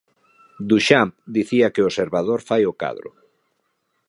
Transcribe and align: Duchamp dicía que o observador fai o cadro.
Duchamp 0.71 1.11
dicía 1.37 1.71
que 1.73 1.81
o 1.83 1.87
observador 1.91 2.39
fai 2.49 2.63
o 2.71 2.77
cadro. 2.81 3.09